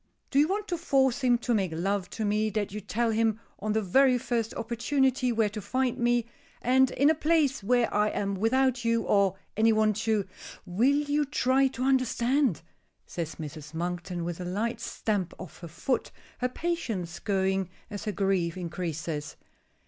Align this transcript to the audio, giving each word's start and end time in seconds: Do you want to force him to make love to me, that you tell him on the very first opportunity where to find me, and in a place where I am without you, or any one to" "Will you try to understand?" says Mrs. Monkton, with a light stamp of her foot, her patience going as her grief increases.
Do 0.31 0.39
you 0.39 0.47
want 0.47 0.67
to 0.69 0.79
force 0.79 1.21
him 1.23 1.37
to 1.37 1.53
make 1.53 1.71
love 1.75 2.09
to 2.09 2.25
me, 2.25 2.49
that 2.49 2.71
you 2.71 2.81
tell 2.81 3.11
him 3.11 3.39
on 3.59 3.73
the 3.73 3.83
very 3.83 4.17
first 4.17 4.51
opportunity 4.55 5.31
where 5.31 5.47
to 5.49 5.61
find 5.61 5.99
me, 5.99 6.25
and 6.59 6.89
in 6.89 7.07
a 7.11 7.13
place 7.13 7.61
where 7.63 7.93
I 7.93 8.09
am 8.09 8.33
without 8.33 8.83
you, 8.83 9.03
or 9.03 9.35
any 9.55 9.71
one 9.71 9.93
to" 9.93 10.25
"Will 10.79 10.87
you 11.07 11.23
try 11.23 11.67
to 11.67 11.83
understand?" 11.83 12.63
says 13.05 13.35
Mrs. 13.35 13.75
Monkton, 13.75 14.23
with 14.25 14.41
a 14.41 14.43
light 14.43 14.79
stamp 14.81 15.35
of 15.37 15.59
her 15.59 15.67
foot, 15.67 16.09
her 16.39 16.49
patience 16.49 17.19
going 17.19 17.69
as 17.91 18.05
her 18.05 18.11
grief 18.11 18.57
increases. 18.57 19.35